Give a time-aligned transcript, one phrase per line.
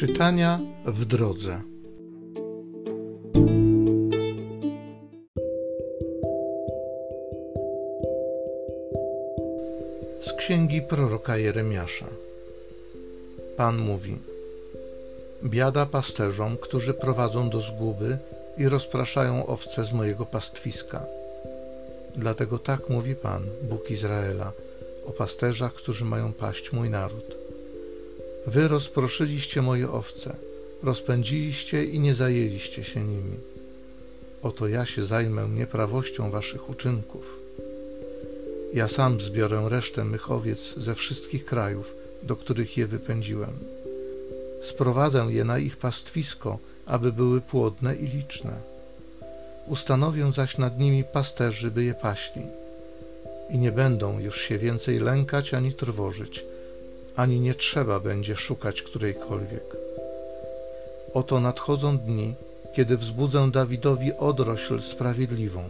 [0.00, 1.60] Czytania w drodze.
[10.22, 12.06] Z księgi proroka Jeremiasza.
[13.56, 14.18] Pan mówi:
[15.44, 18.18] Biada pasterzom, którzy prowadzą do zguby
[18.58, 21.06] i rozpraszają owce z mojego pastwiska.
[22.16, 24.52] Dlatego tak mówi Pan, Bóg Izraela,
[25.06, 27.39] o pasterzach, którzy mają paść mój naród.
[28.46, 30.36] Wy rozproszyliście moje owce,
[30.82, 33.36] rozpędziliście i nie zajęliście się nimi.
[34.42, 37.38] Oto ja się zajmę nieprawością waszych uczynków.
[38.74, 43.52] Ja sam zbiorę resztę mych owiec ze wszystkich krajów, do których je wypędziłem.
[44.62, 48.56] Sprowadzę je na ich pastwisko, aby były płodne i liczne.
[49.66, 52.42] Ustanowię zaś nad nimi pasterzy, by je paśli.
[53.50, 56.44] I nie będą już się więcej lękać ani trwożyć,
[57.16, 59.76] ani nie trzeba będzie szukać którejkolwiek.
[61.14, 62.34] Oto nadchodzą dni,
[62.76, 65.62] kiedy wzbudzę Dawidowi odrośl sprawiedliwą.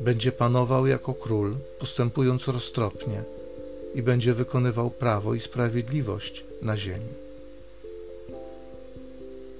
[0.00, 3.22] Będzie panował jako król, postępując roztropnie,
[3.94, 7.12] i będzie wykonywał prawo i sprawiedliwość na ziemi.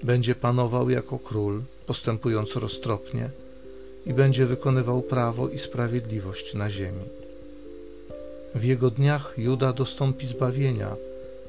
[0.03, 3.31] Będzie panował jako król, postępując roztropnie,
[4.07, 7.05] i będzie wykonywał prawo i sprawiedliwość na ziemi.
[8.55, 10.97] W jego dniach Juda dostąpi zbawienia,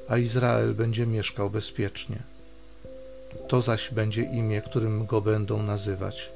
[0.07, 2.23] a Izrael będzie mieszkał bezpiecznie.
[3.47, 6.31] To zaś będzie imię, którym go będą nazywać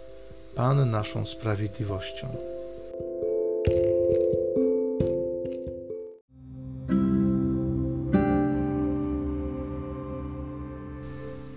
[0.56, 2.28] Pan naszą sprawiedliwością.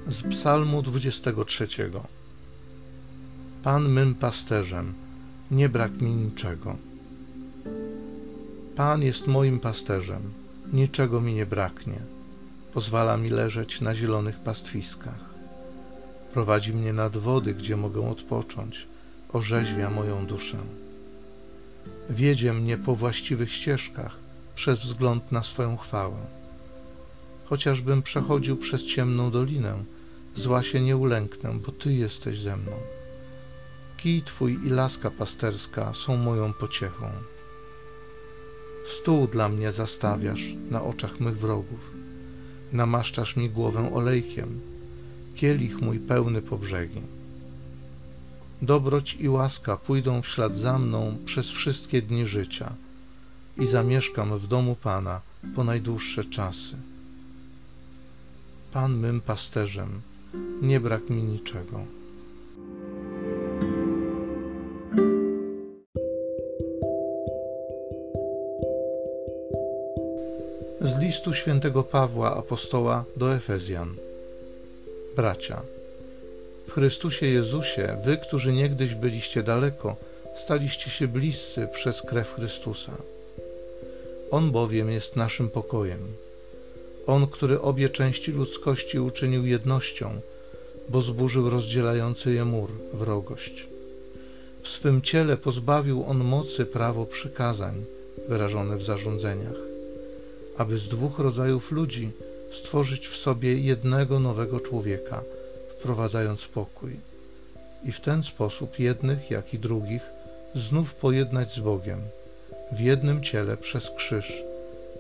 [0.09, 1.67] Z Psalmu 23
[3.63, 4.95] Pan mym pasterzem,
[5.51, 6.88] nie brak mi niczego.
[8.79, 10.33] Pan jest moim pasterzem,
[10.73, 12.01] niczego mi nie braknie.
[12.75, 15.25] Pozwala mi leżeć na zielonych pastwiskach.
[16.33, 18.87] Prowadzi mnie nad wody, gdzie mogę odpocząć,
[19.33, 20.59] orzeźwia moją duszę.
[22.11, 24.17] Wiedzie mnie po właściwych ścieżkach
[24.55, 26.17] przez wzgląd na swoją chwałę.
[27.45, 29.75] Chociażbym przechodził przez ciemną dolinę,
[30.37, 32.73] zła się nie ulęknę, bo Ty jesteś ze mną.
[33.97, 37.11] Kij Twój i laska pasterska są moją pociechą.
[38.89, 41.81] Stół dla mnie zastawiasz na oczach mych wrogów.
[42.73, 44.61] Namaszczasz mi głowę olejkiem,
[45.37, 47.01] kielich mój pełny po brzegi.
[48.63, 52.73] Dobroć i łaska pójdą w ślad za mną przez wszystkie dni życia
[53.59, 55.21] i zamieszkam w domu Pana
[55.55, 56.77] po najdłuższe czasy.
[58.73, 60.01] Pan mym pasterzem,
[60.63, 61.85] nie brak mi niczego.
[71.19, 73.95] Listu świętego Pawła apostoła do Efezjan.
[75.17, 75.63] Bracia,
[76.69, 79.97] w Chrystusie Jezusie, wy, którzy niegdyś byliście daleko,
[80.45, 82.93] staliście się bliscy przez krew Chrystusa.
[84.31, 86.01] On bowiem jest naszym pokojem.
[87.07, 90.21] On, który obie części ludzkości uczynił jednością,
[90.89, 93.67] bo zburzył rozdzielający je mur, wrogość.
[94.63, 97.85] W swym ciele pozbawił on mocy prawo przykazań
[98.29, 99.68] wyrażone w zarządzeniach
[100.59, 102.11] aby z dwóch rodzajów ludzi
[102.53, 105.23] stworzyć w sobie jednego nowego człowieka,
[105.79, 106.97] wprowadzając pokój.
[107.85, 110.03] I w ten sposób jednych, jak i drugich
[110.55, 112.01] znów pojednać z Bogiem,
[112.73, 114.43] w jednym ciele przez krzyż,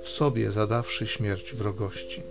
[0.03, 2.23] w sobie zadawszy śmierć wrogości.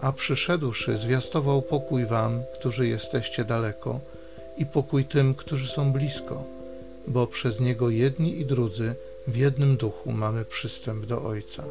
[0.00, 4.00] A przyszedłszy, zwiastował pokój wam, którzy jesteście daleko,
[4.58, 6.44] i pokój tym, którzy są blisko,
[7.08, 8.94] bo przez niego jedni i drudzy
[9.28, 11.64] w jednym duchu mamy przystęp do Ojca.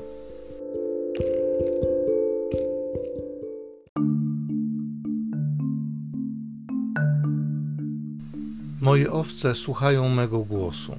[8.82, 10.96] Moje owce słuchają mego głosu.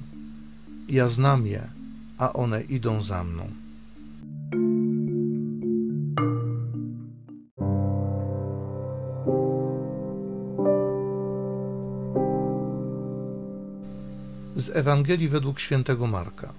[0.89, 1.61] Ja znam je,
[2.17, 3.62] a one idą za mną.
[14.63, 16.53] Z Ewangelii według świętego Marka.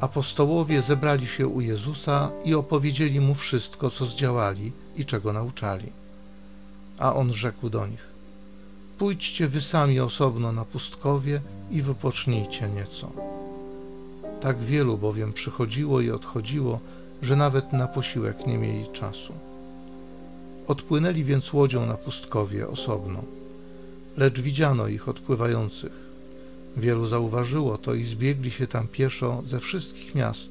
[0.00, 5.92] Apostołowie zebrali się u Jezusa i opowiedzieli mu wszystko, co zdziałali i czego nauczali.
[6.98, 8.08] A on rzekł do nich:
[8.98, 13.12] Pójdźcie wy sami osobno na pustkowie i wypocznijcie nieco.
[14.40, 16.80] Tak wielu bowiem przychodziło i odchodziło,
[17.22, 19.32] że nawet na posiłek nie mieli czasu.
[20.68, 23.22] Odpłynęli więc łodzią na pustkowie osobno,
[24.16, 26.09] lecz widziano ich odpływających
[26.76, 30.50] Wielu zauważyło to i zbiegli się tam pieszo ze wszystkich miast,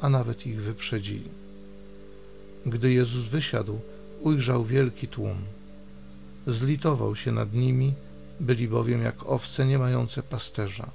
[0.00, 1.30] a nawet ich wyprzedzili.
[2.66, 3.78] Gdy Jezus wysiadł,
[4.20, 5.36] ujrzał wielki tłum.
[6.46, 7.94] Zlitował się nad nimi,
[8.40, 10.90] byli bowiem jak owce nie mające pasterza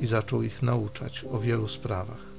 [0.00, 2.31] i zaczął ich nauczać o wielu sprawach.